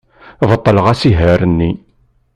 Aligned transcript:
Beṭleɣ 0.49 0.85
asihaṛ-nni. 0.93 1.71